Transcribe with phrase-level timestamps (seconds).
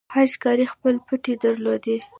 [0.13, 1.85] هر ښکاري خپل پټی درلود.